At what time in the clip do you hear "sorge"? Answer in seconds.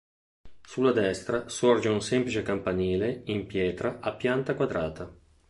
1.47-1.87